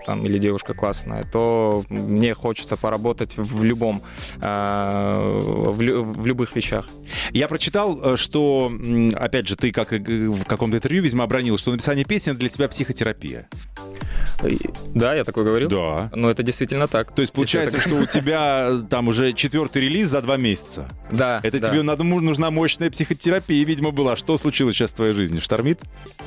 [0.06, 4.02] там, или девушка классная, то мне хочется поработать в любом,
[4.42, 5.40] э,
[5.72, 6.88] в, лю- в любых вещах.
[7.32, 8.72] Я прочитал, э, что,
[9.14, 13.37] опять же, ты как в каком-то интервью, видимо, обронил, что написание песни для тебя психотерапия.
[13.38, 14.17] И-
[14.94, 15.70] Да, я такой говорил?
[15.70, 16.12] Да.
[16.14, 17.14] Ну, это действительно так.
[17.14, 20.88] То есть получается, что у тебя э, там уже четвертый релиз за два месяца.
[21.12, 21.40] Да.
[21.44, 24.16] Это тебе надо, нужна мощная психотерапия, видимо, была.
[24.16, 25.40] Что случилось сейчас в твоей жизни?
[25.40, 25.82] Штормит?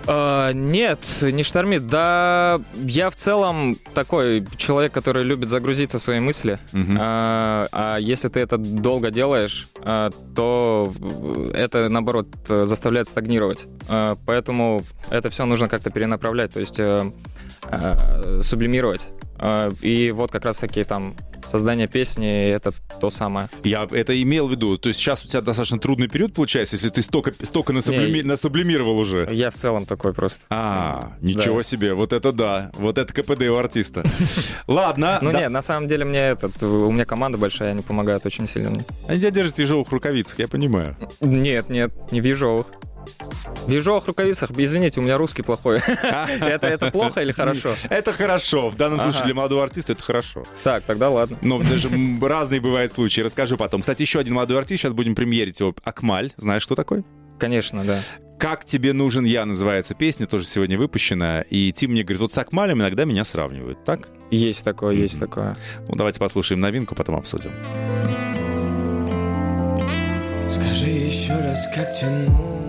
[0.07, 1.89] А, нет, не штормит.
[1.89, 6.59] Да, я в целом такой человек, который любит загрузиться в свои мысли.
[6.99, 10.93] А, а если ты это долго делаешь, а, то
[11.55, 13.67] это, наоборот, э, заставляет стагнировать.
[14.27, 16.81] Поэтому это все нужно как-то перенаправлять, то есть
[18.09, 19.09] э, сублимировать.
[19.39, 21.17] А, И вот как раз-таки там
[21.51, 23.49] создание песни— это то самое.
[23.65, 24.77] Я это имел в виду.
[24.77, 28.23] То есть сейчас у тебя достаточно трудный период получается, если ты столько, столько насублими- Не.
[28.23, 29.27] насублимировал уже.
[29.33, 30.45] Я в целом такой просто.
[30.51, 31.63] А, ничего Да.
[31.63, 34.05] себе, вот это да, вот это КПД у артиста.
[34.67, 35.41] Ладно, Ну да.
[35.41, 38.85] нет, на самом деле мне этот, у меня команда большая, они помогают очень сильно мне.
[39.09, 40.97] они тебя держат в тяжелых рукавицах, я понимаю.
[41.21, 42.67] Нет, нет, не в ежовых.
[43.67, 45.81] В ежовых рукавицах, извините, у меня русский плохой.
[46.41, 47.75] Это, это плохо или хорошо?
[47.89, 49.11] Это хорошо, в данном Ага.
[49.11, 50.45] случае для молодого артиста это хорошо.
[50.65, 51.39] Так, тогда ладно.
[51.43, 53.83] Но даже м, разные бывают случаи, расскажу потом.
[53.83, 57.05] Кстати, еще один молодой артист, сейчас будем премьерить его, Акмаль, знаешь, кто такой?
[57.39, 57.99] Конечно, да.
[58.39, 61.43] «Как тебе нужен я» называется песня, тоже сегодня выпущена.
[61.43, 64.09] И Тим мне говорит, вот с Акмалем иногда меня сравнивают, так?
[64.31, 65.55] Есть такое, есть такое.
[65.87, 67.53] Ну, давайте послушаем новинку, потом обсудим.
[70.49, 72.60] Скажи еще раз, как тебе нужен я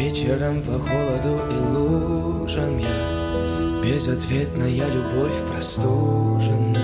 [0.00, 6.80] Вечером по холоду и лужам я Безответная любовь простуженный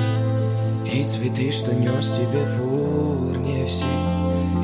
[0.85, 3.87] И цветы, что нес тебе в урне все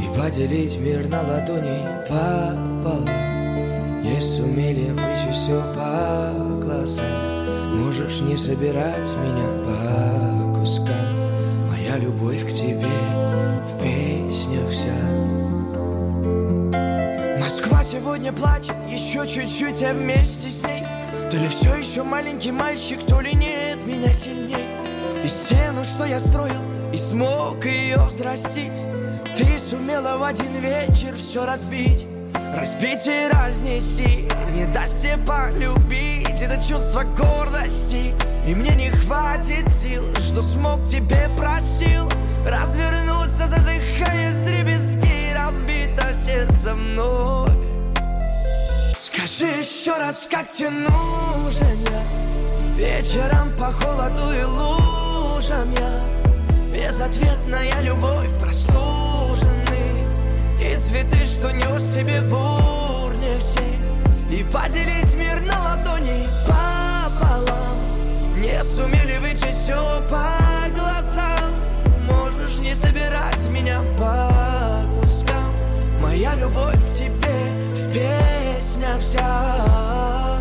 [0.02, 3.06] И поделить мир на ладони пополам.
[4.02, 7.78] Не сумели вычесть все по глазам.
[7.78, 11.70] Можешь не собирать меня по кускам.
[11.70, 13.21] Моя любовь к тебе
[17.92, 20.82] сегодня плачет, еще чуть-чуть, я вместе с ней
[21.30, 24.64] То ли все еще маленький мальчик, то ли нет меня сильней.
[25.22, 28.82] И стену, что я строил, и смог ее взрастить.
[29.36, 32.06] Ты сумела в один вечер все разбить
[32.56, 34.26] Разбить и разнести.
[34.54, 38.14] Не даст тебе полюбить Это чувство гордости.
[38.46, 42.08] И мне не хватит сил Что смог тебе простил.
[42.46, 47.71] Развернуться, задыхаясь дребезги Разбито сердце вновь
[49.42, 52.76] Скажи еще раз, как тебе нужен я?
[52.76, 56.00] Вечером по холоду и лужам я.
[56.72, 60.06] Безответная любовь простуженный.
[60.60, 63.64] И цветы, что нес себе в урне все.
[64.30, 67.76] И поделить мир на ладони пополам.
[68.36, 71.52] Не сумели вычесть все по глазам.
[72.08, 74.30] Можешь не собирать меня по
[75.00, 75.50] кускам.
[76.00, 77.92] Моя любовь к тебе в
[78.82, 80.38] песнях вся.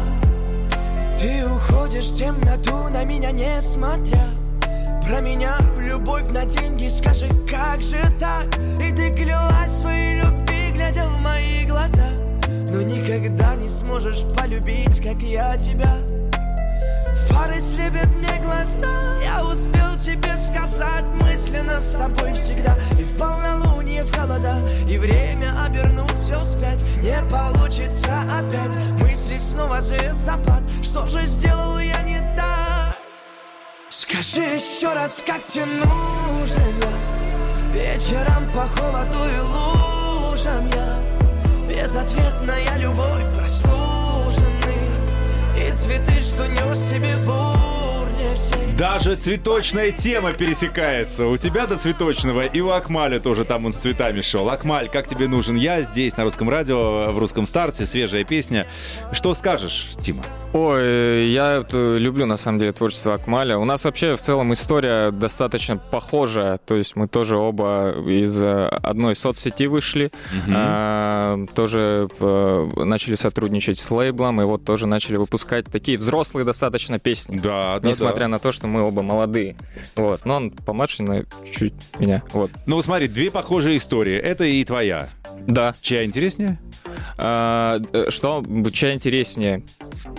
[1.17, 4.29] Ты уходишь в темноту на меня не смотря.
[5.05, 8.47] Променяв любовь на деньги, скажи, как же так?
[8.79, 12.09] И ты клялась своей любви, глядя в мои глаза.
[12.69, 15.97] Но никогда не сможешь полюбить, как я тебя
[17.41, 18.87] Фары слепят мне глаза.
[19.23, 22.77] Я успел тебе сказать мысленно с тобой всегда.
[22.99, 24.61] И в полнолуние, в холода.
[24.87, 26.83] И время обернуть все вспять.
[26.97, 28.77] Не получится опять.
[29.01, 30.61] Мысли снова звездопад.
[30.83, 32.95] Что же сделал я не так?
[33.89, 36.91] Скажи еще раз, как тебе нужен я?
[37.73, 40.99] Вечером по холоду и лужам я.
[41.67, 44.61] Безответная любовь простуженный.
[45.57, 47.80] И цветы, нес себе в
[48.81, 51.27] Даже цветочная тема пересекается.
[51.27, 54.49] У тебя до цветочного и у Акмаля тоже там он с цветами шел.
[54.49, 58.65] Акмаль, как тебе нужен я здесь на русском радио, в русском старте, свежая песня.
[59.11, 60.23] Что скажешь, Тима?
[60.53, 63.57] Ой, я э, люблю на самом деле творчество Акмаля.
[63.57, 66.57] У нас вообще в целом история достаточно похожая.
[66.57, 70.11] То есть мы тоже оба из э, одной соцсети вышли,
[70.53, 76.99] а, тоже э, начали сотрудничать с лейблом, и вот тоже начали выпускать такие взрослые достаточно
[76.99, 77.39] песни.
[77.39, 78.29] Да, да, Несмотря да.
[78.29, 79.55] на то, что мы оба молодые.
[79.95, 80.25] Вот.
[80.25, 82.23] Но он помладше на чуть меня.
[82.31, 82.51] Вот.
[82.65, 84.15] Ну, смотри, две похожие истории.
[84.15, 85.09] Это и твоя.
[85.47, 85.73] Да.
[85.81, 86.59] Чья интереснее?
[87.17, 88.43] А, э, что,
[88.73, 89.63] чья интереснее?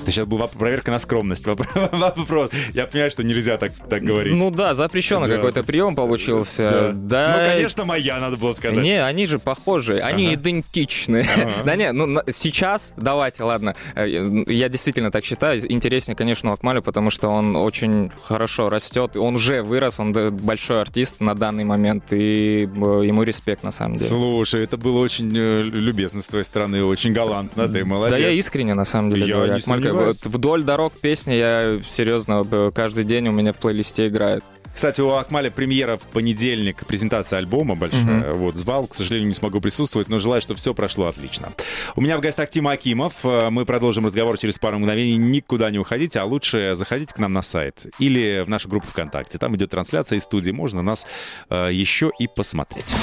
[0.00, 1.46] Это сейчас была проверка на скромность.
[1.46, 2.50] Вопрос.
[2.72, 4.34] Я понимаю, что нельзя так, так говорить.
[4.34, 5.36] Ну да, запрещенный Да.
[5.36, 6.92] какой-то прием получился.
[6.94, 7.36] Да.
[7.38, 8.82] Ну, конечно, моя, надо было сказать.
[8.82, 10.34] Не, они же похожи, они Ага.
[10.34, 11.26] идентичны.
[11.64, 16.80] Да не, ну сейчас, давайте, ладно, э, я действительно так считаю, интереснее, конечно, у Акмаля,
[16.80, 17.81] потому что он очень
[18.24, 23.62] хорошо растет, он уже вырос, он большой артист на данный момент, и э, ему респект
[23.62, 24.08] на самом деле.
[24.08, 28.10] Слушай, это было очень э, любезно с твоей стороны, очень галантно, ты молодец.
[28.10, 29.54] Да я искренне, на самом деле, Я говорю.
[29.54, 30.20] не сомневаюсь.
[30.24, 34.44] вот вдоль дорог песни я серьезно каждый день у меня в плейлисте играет.
[34.74, 38.32] Кстати, у Акмаля премьера в понедельник, презентация альбома большая.
[38.32, 41.52] Вот, звал, к сожалению, не смогу присутствовать, но желаю, чтобы все прошло отлично.
[41.94, 43.24] У меня в гостях Тима Акимов.
[43.24, 45.16] Э, Мы продолжим разговор через пару мгновений.
[45.16, 49.38] Никуда не уходите, а лучше заходите к нам на сайт или в нашу группу ВКонтакте.
[49.38, 51.06] Там идет трансляция из студии, можно нас
[51.50, 52.94] э, еще и посмотреть.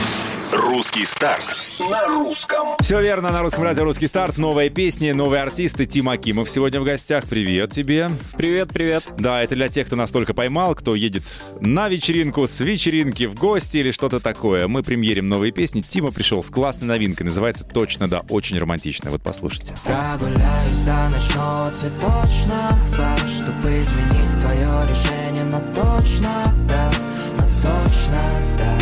[0.51, 1.45] Русский старт
[1.79, 2.69] на русском.
[2.79, 4.39] Все верно, на русском радио «Русский старт».
[4.39, 5.85] Новые песни, новые артисты.
[5.85, 7.25] Тим Акимов сегодня в гостях.
[7.25, 8.09] Привет тебе.
[8.35, 9.03] Привет, привет.
[9.19, 11.23] Да, это для тех, кто нас только поймал, кто едет
[11.61, 14.67] на вечеринку, с вечеринки в гости или что-то такое.
[14.67, 15.81] Мы премьерим новые песни.
[15.81, 17.27] Тима пришел с классной новинкой.
[17.27, 19.11] Называется «Точно, да, очень романтично».
[19.11, 19.75] Вот послушайте.
[19.83, 26.91] Прогуляюсь до ночного цветочного Чтобы изменить твое решение на точно, да
[27.37, 28.78] На точно, да,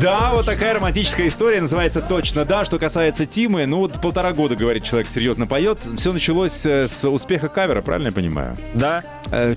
[0.00, 2.64] Да, вот такая романтическая история, называется «Точно да».
[2.64, 5.78] Что касается Тимы, ну вот полтора года, говорит, человек серьезно поет.
[5.96, 8.56] Все началось э, с успеха кавера, правильно я понимаю?
[8.74, 9.02] Да,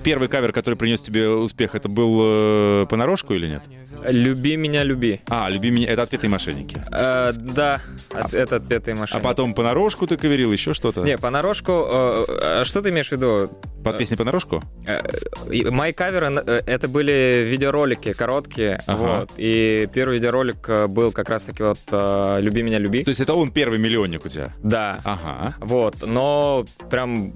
[0.02, 3.62] Первый кавер, который принес тебе успех, это был э, понарошку или нет?
[4.08, 5.20] люби меня, люби.
[5.28, 6.82] А, «Люби меня»— это «Отпетые мошенники».
[6.90, 9.20] Э, да, от- это отпетые машины.
[9.20, 11.02] А потом понарошку ты каверил, еще что-то?
[11.02, 11.86] Не, понарошку...
[11.90, 12.24] э,
[12.60, 13.50] э, что ты имеешь в виду?
[13.84, 14.62] Под песней понарошку?
[14.86, 15.02] Э,
[15.50, 18.96] и Мои каверы, э, это были видеоролики короткие, Ага.
[19.20, 19.32] вот.
[19.36, 23.04] И первый видеоролик э, был как раз-таки вот э, «Люби меня, люби».
[23.04, 24.54] То есть это он первый миллионник у тебя?
[24.62, 25.00] Да.
[25.04, 25.56] Ага.
[25.60, 27.34] Вот, но прям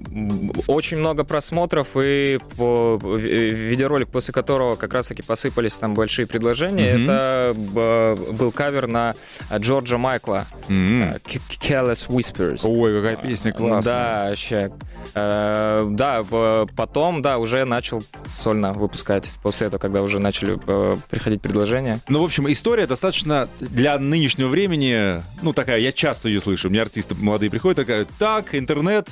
[0.65, 2.24] очень много просмотров и
[2.57, 7.03] по, ви- видеоролик, после которого как раз-таки посыпались там большие предложения, Мгм.
[7.03, 9.15] это б- был кавер на
[9.49, 12.61] э, Джорджа Майкла э, K- Careless Whispers.
[12.63, 13.93] Ой, какая песня классная.
[13.93, 14.71] Да, вообще.
[15.13, 16.23] Э, да,
[16.75, 18.03] потом, да, уже начал
[18.35, 19.31] сольно выпускать.
[19.43, 21.99] После этого, когда уже начали э, приходить предложения.
[22.09, 26.69] Ну, в общем, история достаточно для нынешнего времени, ну, такая, я часто ее слышу.
[26.69, 29.07] Мне артисты молодые приходят, такая, так, интернет,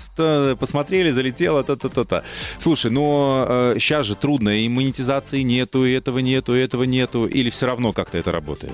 [0.60, 2.24] посмотрели, залетело, та-та-та-та.
[2.58, 7.50] Слушай, но сейчас же трудно, и монетизации нету, и этого нету, и этого нету, или
[7.50, 8.74] все равно как-то это работает?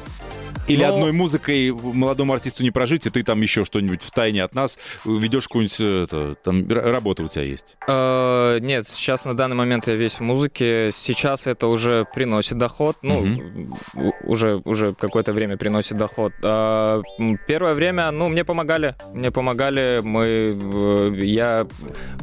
[0.70, 4.44] Или Ну- одной музыкой молодому артисту не прожить, и ты там еще что-нибудь в тайне
[4.44, 7.76] от нас ведешь какую-нибудь э, это, там работа у тебя есть.
[7.88, 10.90] Э, нет, сейчас на данный момент я весь в музыке.
[10.94, 12.98] Сейчас это уже приносит доход.
[13.02, 13.42] Ну,
[13.96, 16.34] у- уже, уже какое-то время приносит доход.
[16.44, 17.02] А,
[17.48, 18.96] первое время, ну, мне помогали.
[19.14, 20.02] Мне помогали.
[20.04, 21.68] Мы, э, я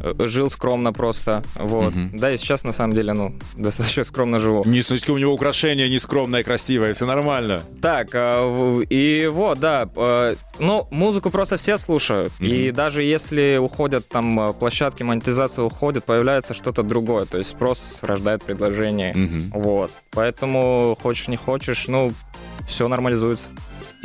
[0.01, 1.43] э, жил скромно просто.
[1.57, 1.95] Вот.
[1.95, 2.17] Мгм.
[2.17, 4.63] Да, и сейчас, на самом деле, ну, достаточно скромно живу.
[4.67, 7.63] Не смотрите, у него украшение нескромное, красивое, все нормально.
[7.83, 8.36] Так, а,
[8.89, 14.53] и вот, да, э, ну, музыку просто все слушают, и даже если уходят там э,
[14.53, 19.51] площадки, монетизация уходит, появляется что-то другое, то есть спрос рождает предложение, Мгм.
[19.53, 22.13] вот, поэтому хочешь не хочешь, ну,
[22.67, 23.47] все нормализуется.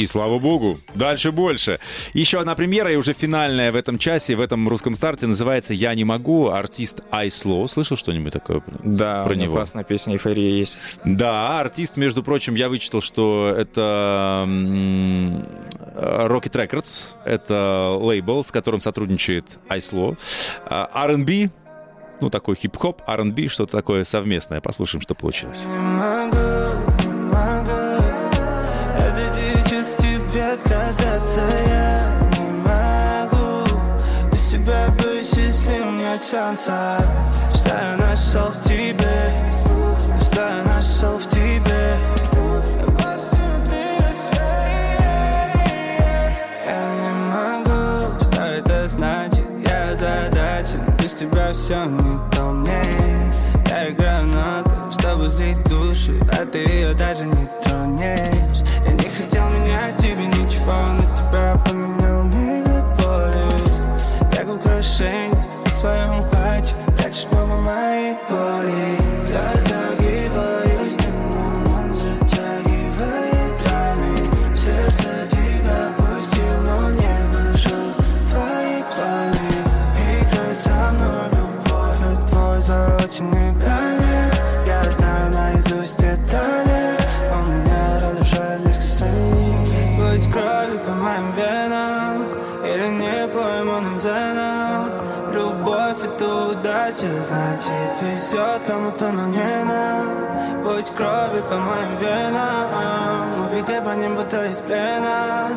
[0.02, 1.78] И слава богу, дальше больше.
[2.14, 5.94] Еще одна премьера, и уже финальная в этом часе, в этом русском старте, называется «Я
[5.94, 6.50] не могу».
[6.50, 7.68] Артист Айсло.
[7.68, 8.64] Слышал что-нибудь такое?
[8.84, 9.54] Да, Про него.
[9.54, 10.80] классная песня «Эйфория» есть.
[11.06, 15.46] Да, артист, между прочим, я вычитал, что это м,
[15.96, 17.10] Rocket Records.
[17.24, 20.16] Это лейбл, с которым сотрудничает Айсло.
[20.66, 21.52] А, R&B,
[22.22, 24.62] ну такой хип-хоп, R&B, что-то такое совместное.
[24.62, 25.68] Послушаем, что получилось.
[36.22, 36.98] Нет шанса.
[37.54, 39.34] Что я нашел в тебе.
[40.22, 41.98] Что я нашел в тебе.
[46.66, 48.24] Я не могу.
[48.24, 49.46] Что это значит?
[49.68, 52.84] Я задачен Без тебя все не то мне
[53.70, 58.68] Я играю на то, чтобы злить душу А ты ее даже не тронешь.
[58.86, 63.72] Я не хотел менять тебе ничего Но тебя поменял мегаполис
[64.34, 65.31] Как украшение
[83.12, 91.32] очень экранет Я знаю наизусть это лет У меня разрушались касаний Будь крови по моим
[91.34, 92.24] венам
[92.64, 94.90] Или не пойманным дзеном
[95.34, 100.64] Любовь это удача, значит везет кому-то, но не нам.
[100.64, 103.46] Будь крови по моим венам.
[103.46, 105.48] Убегай по ним, будто из плена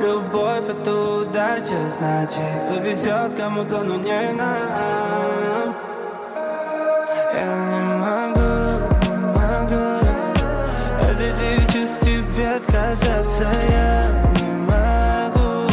[0.00, 5.43] Любовь это удача, значит повезет кому-то, но не нам.
[13.44, 15.68] Отказаться Я не могу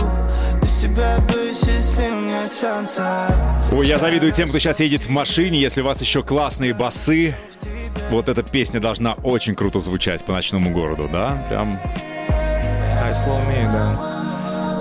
[0.62, 3.28] Без тебя быть счастливым нет шанса
[3.72, 7.36] Ой, я завидую тем, кто сейчас едет в машине, если у вас еще классные басы.
[8.10, 11.42] Вот эта песня должна очень круто звучать по ночному городу, да?
[11.48, 11.80] Прям
[13.02, 14.12] I slow me, да.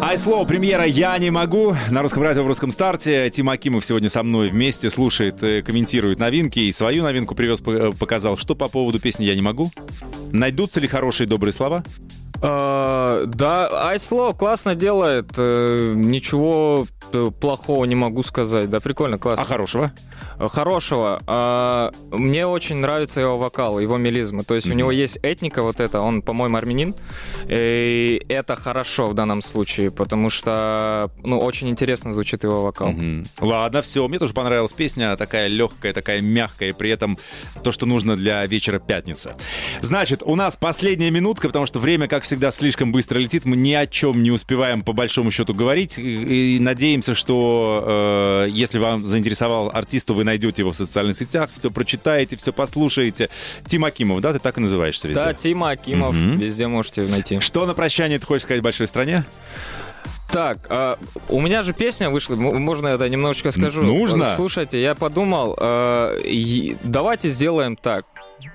[0.03, 3.29] Айслоу, премьера «Я не могу» на русском радио в русском старте.
[3.31, 7.93] Тим Акимов сегодня со мной вместе слушает, э, комментирует новинки и свою новинку привез, э,
[7.97, 8.37] показал.
[8.37, 9.71] Что по поводу песни «Я не могу»?
[10.33, 11.85] Найдутся ли хорошие добрые слова?
[12.43, 15.31] А, да, Айсло классно делает.
[15.37, 18.71] э, Ничего э, плохого не могу сказать.
[18.71, 19.43] Да, прикольно, классно.
[19.43, 19.93] А хорошего?
[20.39, 21.21] Хорошего.
[21.27, 24.43] А, Мне очень нравится его вокал, его мелизма.
[24.43, 26.95] То есть у него есть этника вот это, он, по-моему, армянин.
[27.47, 32.89] И это хорошо в данном случае, потому что, ну, очень интересно звучит его вокал.
[32.89, 33.25] Мгм.
[33.41, 34.07] Ладно, все.
[34.09, 35.15] Мне тоже понравилась песня.
[35.17, 37.19] Такая легкая, такая мягкая, и при этом
[37.63, 39.35] то, что нужно для вечера пятницы.
[39.83, 43.45] Значит, у нас последняя минутка, потому что время, как всегда, слишком быстро летит.
[43.45, 45.99] Мы ни о чем не успеваем, по большому счету, говорить.
[45.99, 51.17] И, и надеемся, что э, если вам заинтересовал артист, то вы найдете его в социальных
[51.17, 53.31] сетях, все прочитаете, все послушаете.
[53.67, 54.33] Тим Акимов, да?
[54.33, 55.21] Ты так и называешься везде?
[55.25, 56.39] Да, Тима Акимов, Мгм.
[56.39, 57.41] везде можете найти.
[57.41, 59.25] Что на прощание ты хочешь сказать большой стране?
[60.31, 63.83] Так, а, у меня же песня вышла, можно это немножечко скажу?
[63.83, 64.37] нужно.
[64.37, 65.59] Слушайте, я подумал,
[66.25, 68.07] и- давайте сделаем так.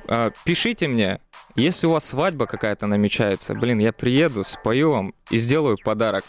[0.07, 1.19] А, Пишите мне,
[1.55, 6.23] если у вас свадьба какая-то намечается, блин, я приеду, спою вам и сделаю подарок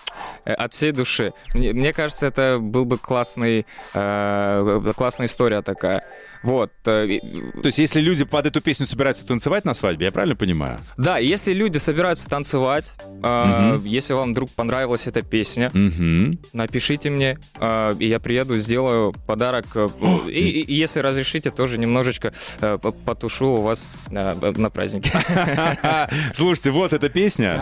[0.45, 1.33] э, от всей души.
[1.55, 6.05] Мне, мне кажется, это был бы классный, э, классная история такая.
[6.43, 6.72] Вот.
[6.87, 7.18] э,
[7.62, 10.78] То есть, если люди под эту песню собираются танцевать на свадьбе, я правильно понимаю?
[10.97, 16.39] Да, если люди собираются танцевать, а, если вам вдруг понравилась эта песня, Угу.
[16.53, 19.66] напишите мне, э, и я приеду, сделаю подарок.
[19.74, 19.89] э,
[20.28, 25.12] и, и- и если разрешите, тоже немножечко э, по- потушу у вас э, на празднике.
[26.34, 27.61] Слушайте, вот эта песня.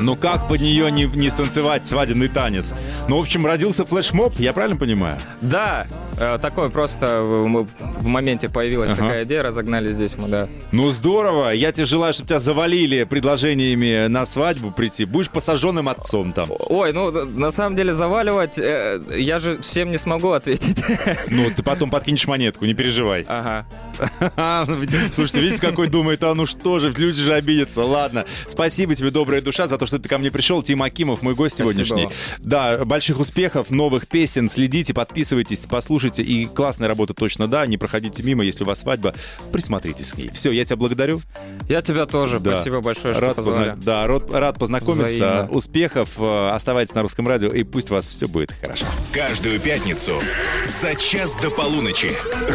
[0.00, 2.74] Ну как под нее не, не станцевать свадебный танец?
[3.08, 5.18] Ну, в общем, родился флешмоб, я правильно понимаю?
[5.40, 5.86] Да,
[6.18, 9.02] э, такой просто в в моменте появилась Ага.
[9.02, 10.48] такая идея, разогнали здесь мы, да.
[10.72, 15.04] Ну здорово, я тебе желаю, чтобы тебя завалили предложениями на свадьбу прийти.
[15.04, 16.50] Будешь посаженным отцом там.
[16.50, 20.78] Ой, ну на самом деле заваливать, э, я же всем не смогу ответить.
[21.30, 23.24] Ну, ты потом подкинешь монетку, не переживай.
[23.28, 23.66] Ага.
[25.10, 27.84] Слушайте, видите, какой думает, а ну что же, люди же обидятся.
[27.84, 30.62] Ладно, спасибо тебе, добрая душа, за то, что ты ко мне пришел.
[30.62, 32.04] Тим Акимов, мой гость Спасибо сегодняшний.
[32.04, 32.12] вам.
[32.38, 36.07] Да, больших успехов, новых песен, следите, подписывайтесь, послушайте.
[36.16, 39.14] И классная работа точно, да, не проходите мимо, если у вас свадьба,
[39.52, 40.30] присмотритесь к ней.
[40.32, 41.20] Все, я тебя благодарю.
[41.68, 42.54] Я тебя тоже, Да.
[42.54, 43.70] спасибо большое, что Рад, позвали.
[43.72, 45.04] позна- да, рад, рад познакомиться.
[45.06, 45.48] Взаимно.
[45.50, 48.86] Успехов, э, оставайтесь на русском радио, и пусть у вас все будет хорошо.
[49.12, 50.20] Каждую пятницу
[50.64, 52.10] за час до полуночи.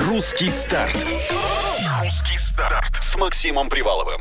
[0.07, 0.95] Русский старт.
[2.01, 4.11] Русский старт с Максимом Приваловым.